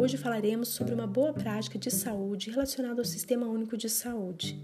Hoje 0.00 0.16
falaremos 0.16 0.68
sobre 0.68 0.94
uma 0.94 1.06
boa 1.06 1.32
prática 1.32 1.78
de 1.78 1.90
saúde 1.90 2.50
relacionada 2.50 3.02
ao 3.02 3.04
Sistema 3.04 3.46
Único 3.46 3.76
de 3.76 3.88
Saúde. 3.88 4.58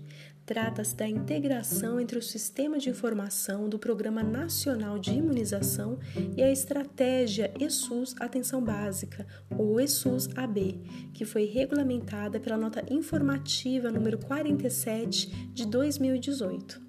Trata-se 0.46 0.96
da 0.96 1.06
integração 1.06 2.00
entre 2.00 2.18
o 2.18 2.22
Sistema 2.22 2.78
de 2.78 2.88
Informação 2.88 3.68
do 3.68 3.78
Programa 3.78 4.22
Nacional 4.22 4.98
de 4.98 5.10
Imunização 5.10 5.98
e 6.36 6.42
a 6.42 6.50
Estratégia 6.50 7.52
ESUS 7.60 8.14
Atenção 8.18 8.64
Básica, 8.64 9.26
ou 9.58 9.78
ESUS-AB, 9.78 10.80
que 11.12 11.24
foi 11.26 11.44
regulamentada 11.44 12.40
pela 12.40 12.56
Nota 12.56 12.82
Informativa 12.88 13.90
número 13.90 14.16
47 14.16 15.52
de 15.52 15.66
2018. 15.66 16.85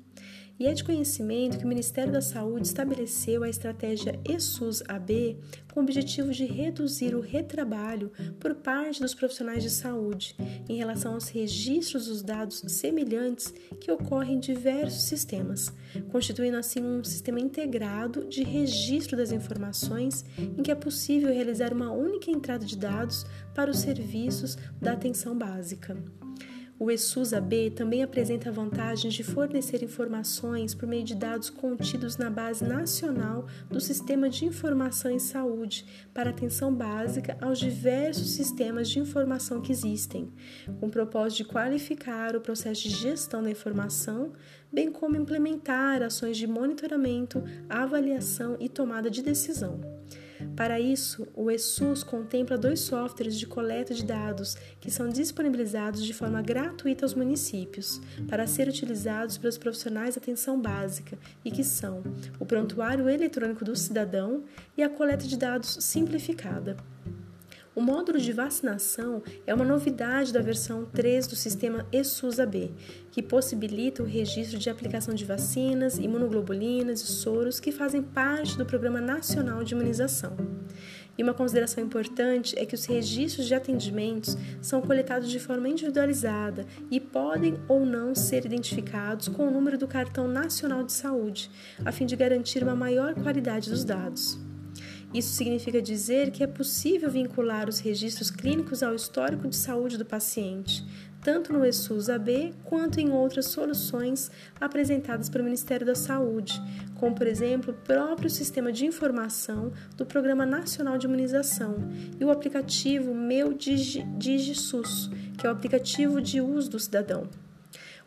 E 0.60 0.66
é 0.66 0.74
de 0.74 0.84
conhecimento 0.84 1.58
que 1.60 1.66
o 1.66 1.68
Ministério 1.68 2.12
da 2.12 2.22
Saúde 2.22 2.66
estabeleceu 2.66 3.44
a 3.44 3.50
estratégia 3.50 4.20
ESUS-AB 4.28 5.38
com 5.72 5.82
o 5.82 5.84
objetivo 5.84 6.32
de 6.32 6.46
reduzir 6.46 7.14
o 7.14 7.22
retrabalho 7.22 8.12
por 8.40 8.56
parte 8.56 9.00
dos 9.00 9.14
profissionais 9.14 9.62
de 9.62 9.70
saúde 9.70 10.36
em 10.68 10.76
relação 10.76 11.14
aos 11.14 11.30
registros 11.30 12.08
dos 12.08 12.24
dados 12.24 12.64
semelhantes 12.68 13.54
que 13.80 13.92
ocorrem 13.92 14.38
em 14.38 14.40
diversos 14.40 15.04
sistemas, 15.04 15.72
constituindo 16.10 16.58
assim 16.58 16.84
um 16.84 17.04
sistema 17.04 17.40
integrado 17.40 18.26
de 18.26 18.44
registro 18.44 19.16
das 19.16 19.32
informações 19.32 20.26
em 20.40 20.64
que 20.64 20.72
é 20.72 20.76
possível 20.76 21.32
realizar 21.32 21.72
uma 21.72 21.92
única 21.92 22.32
entrada 22.32 22.66
de 22.66 22.76
dados 22.76 23.28
para 23.54 23.70
os 23.70 23.78
serviços 23.78 24.58
da 24.82 24.94
atenção 24.94 25.38
básica. 25.38 25.96
O 26.80 26.92
ESUS-AB 26.92 27.72
também 27.72 28.04
apresenta 28.04 28.52
vantagens 28.52 29.12
de 29.12 29.24
fornecer 29.24 29.82
informações 29.82 30.76
por 30.76 30.88
meio 30.88 31.04
de 31.04 31.16
dados 31.16 31.50
contidos 31.50 32.18
na 32.18 32.30
base 32.30 32.64
nacional 32.64 33.48
do 33.68 33.82
Sistema 33.82 34.30
de 34.30 34.46
Informação 34.46 35.10
em 35.10 35.18
Saúde 35.18 35.84
para 36.14 36.30
atenção 36.30 36.72
básica 36.72 37.36
aos 37.42 37.58
diversos 37.58 38.30
sistemas 38.30 38.90
de 38.90 39.00
informação 39.00 39.60
que 39.60 39.72
existem, 39.72 40.32
com 40.80 40.86
o 40.86 40.92
propósito 40.92 41.38
de 41.38 41.46
qualificar 41.46 42.36
o 42.36 42.42
processo 42.42 42.84
de 42.84 42.90
gestão 42.90 43.42
da 43.42 43.50
informação, 43.50 44.34
bem 44.72 44.92
como 44.92 45.18
implementar 45.18 46.04
ações 46.04 46.38
de 46.38 46.46
monitoramento, 46.46 47.44
avaliação 47.68 48.56
e 48.60 48.70
tomada 48.70 49.10
de 49.10 49.24
decisão. 49.24 49.82
Para 50.56 50.80
isso, 50.80 51.28
o 51.36 51.50
ESUS 51.50 52.04
contempla 52.04 52.58
dois 52.58 52.80
softwares 52.80 53.38
de 53.38 53.46
coleta 53.46 53.94
de 53.94 54.04
dados 54.04 54.56
que 54.80 54.92
são 54.92 55.10
disponibilizados 55.10 56.04
de 56.04 56.14
forma 56.14 56.42
gratuita 56.42 57.06
aos 57.06 57.14
municípios 57.14 58.02
para 58.28 58.48
ser 58.48 58.68
utilizados 58.68 59.38
pelos 59.38 59.58
profissionais 59.58 60.14
de 60.14 60.20
atenção 60.20 60.60
básica 60.60 61.18
e 61.44 61.52
que 61.52 61.64
são 61.64 62.04
o 62.40 62.46
Prontuário 62.46 63.10
Eletrônico 63.10 63.66
do 63.66 63.76
Cidadão 63.76 64.44
e 64.78 64.84
a 64.84 64.90
coleta 64.90 65.28
de 65.28 65.38
dados 65.38 65.78
simplificada. 65.82 66.78
O 67.78 67.82
módulo 67.82 68.20
de 68.20 68.34
vacinação 68.34 69.22
é 69.46 69.54
uma 69.54 69.64
novidade 69.64 70.34
da 70.34 70.42
versão 70.42 70.84
3 70.84 71.28
do 71.28 71.36
sistema 71.36 71.86
ESUS-AB, 71.92 72.74
que 73.12 73.22
possibilita 73.22 74.02
o 74.02 74.06
registro 74.08 74.58
de 74.58 74.68
aplicação 74.68 75.14
de 75.14 75.24
vacinas, 75.24 76.00
imunoglobulinas 76.00 77.02
e 77.02 77.06
soros 77.06 77.60
que 77.60 77.72
fazem 77.72 78.02
parte 78.02 78.58
do 78.58 78.66
Programa 78.66 79.00
Nacional 79.00 79.64
de 79.64 79.76
Imunização. 79.76 80.36
E 81.16 81.22
uma 81.22 81.36
consideração 81.36 81.84
importante 81.84 82.58
é 82.58 82.66
que 82.66 82.74
os 82.74 82.86
registros 82.86 83.46
de 83.46 83.54
atendimentos 83.54 84.36
são 84.60 84.82
coletados 84.82 85.30
de 85.30 85.40
forma 85.40 85.70
individualizada 85.70 86.66
e 86.90 87.00
podem 87.00 87.60
ou 87.68 87.86
não 87.86 88.16
ser 88.16 88.44
identificados 88.44 89.28
com 89.28 89.48
o 89.48 89.52
número 89.52 89.78
do 89.78 89.88
cartão 89.88 90.28
nacional 90.28 90.84
de 90.84 90.94
saúde, 90.94 91.52
a 91.86 91.92
fim 91.92 92.08
de 92.08 92.16
garantir 92.16 92.64
uma 92.64 92.76
maior 92.76 93.14
qualidade 93.14 93.70
dos 93.70 93.84
dados. 93.84 94.47
Isso 95.14 95.34
significa 95.34 95.82
dizer 95.82 96.32
que 96.32 96.44
é 96.44 96.48
possível 96.48 97.10
vincular 97.10 97.70
os 97.70 97.80
registros 97.80 98.30
clínicos 98.30 98.84
ao 98.84 98.94
histórico 98.94 99.48
de 99.48 99.56
saúde 99.56 99.98
do 99.98 100.06
paciente, 100.06 100.86
tanto 101.24 101.54
no 101.54 101.66
ESUS-AB 101.66 102.54
quanto 102.64 103.00
em 103.00 103.10
outras 103.10 103.46
soluções 103.46 104.30
apresentadas 104.60 105.30
pelo 105.30 105.46
Ministério 105.46 105.86
da 105.86 105.96
Saúde, 105.96 106.62
como, 106.96 107.16
por 107.16 107.26
exemplo, 107.26 107.74
o 107.74 107.86
próprio 107.86 108.30
Sistema 108.30 108.72
de 108.72 108.86
Informação 108.86 109.72
do 109.96 110.06
Programa 110.06 110.46
Nacional 110.46 110.98
de 110.98 111.08
Imunização 111.08 111.76
e 112.20 112.26
o 112.26 112.30
aplicativo 112.30 113.14
Meu 113.14 113.54
DigiSUS, 113.54 115.10
que 115.38 115.48
é 115.48 115.50
o 115.50 115.54
aplicativo 115.54 116.22
de 116.22 116.42
uso 116.42 116.70
do 116.70 116.80
cidadão. 116.80 117.30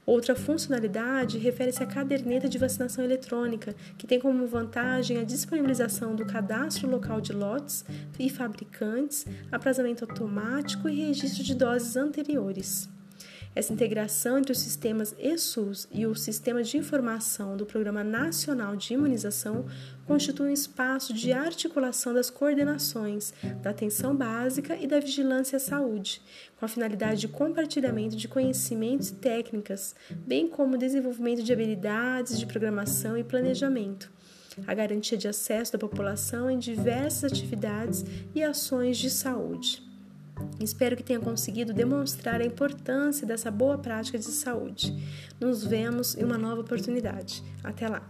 Outra 0.07 0.35
funcionalidade 0.35 1.39
refere-se 1.39 1.83
à 1.83 1.87
caderneta 1.87 2.49
de 2.49 2.59
vacinação 2.59 3.05
eletrônica, 3.05 3.75
que 3.97 4.07
tem 4.07 4.19
como 4.19 4.47
vantagem 4.47 5.19
a 5.19 5.25
disponibilização 5.25 6.15
do 6.17 6.27
cadastro 6.27 6.89
local 6.89 7.21
de 7.21 7.33
lotes 7.33 7.85
e 8.19 8.29
fabricantes, 8.29 9.27
aprazamento 9.53 10.05
automático 10.05 10.89
e 10.89 11.07
registro 11.07 11.45
de 11.45 11.55
doses 11.55 11.97
anteriores. 11.97 12.89
Essa 13.53 13.73
integração 13.73 14.39
entre 14.39 14.53
os 14.53 14.59
sistemas 14.59 15.15
ESUS 15.19 15.89
e 15.91 16.07
o 16.07 16.15
Sistema 16.15 16.63
de 16.63 16.77
Informação 16.77 17.57
do 17.57 17.67
Programa 17.67 18.05
Nacional 18.05 18.77
de 18.77 18.95
Imunização 18.95 19.67
constitui 20.07 20.51
um 20.51 20.53
espaço 20.53 21.13
de 21.13 21.33
articulação 21.33 22.15
das 22.15 22.31
coordenações 22.31 23.35
da 23.61 23.71
atenção 23.71 24.15
básica 24.15 24.77
e 24.77 24.87
da 24.87 25.01
vigilância 25.01 25.57
à 25.57 25.61
saúde, 25.61 26.23
com 26.57 26.65
a 26.65 26.69
finalidade 26.69 27.23
de 27.23 27.29
compartilhamento 27.29 28.15
de 28.15 28.29
conhecimentos 28.29 29.09
e 29.09 29.15
técnicas, 29.15 29.97
bem 30.11 30.49
como 30.49 30.79
desenvolvimento 30.79 31.43
de 31.43 31.53
habilidades 31.53 32.39
de 32.39 32.47
programação 32.47 33.19
e 33.19 33.25
planejamento 33.25 34.11
a 34.67 34.75
garantia 34.75 35.17
de 35.17 35.29
acesso 35.29 35.73
da 35.73 35.79
população 35.79 36.51
em 36.51 36.59
diversas 36.59 37.33
atividades 37.33 38.05
e 38.35 38.43
ações 38.43 38.99
de 38.99 39.09
saúde. 39.09 39.90
Espero 40.61 40.97
que 40.97 41.03
tenha 41.03 41.21
conseguido 41.21 41.73
demonstrar 41.73 42.41
a 42.41 42.45
importância 42.45 43.27
dessa 43.27 43.51
boa 43.51 43.79
prática 43.79 44.19
de 44.19 44.25
saúde. 44.25 44.93
Nos 45.41 45.65
vemos 45.65 46.17
em 46.17 46.25
uma 46.25 46.39
nova 46.39 46.61
oportunidade. 46.61 47.43
Até 47.63 47.89
lá! 47.89 48.03